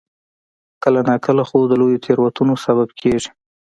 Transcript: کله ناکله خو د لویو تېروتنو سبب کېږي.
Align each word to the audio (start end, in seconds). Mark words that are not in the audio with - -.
کله 0.83 0.99
ناکله 1.09 1.43
خو 1.49 1.57
د 1.67 1.71
لویو 1.81 2.03
تېروتنو 2.05 2.53
سبب 2.65 2.89
کېږي. 2.99 3.29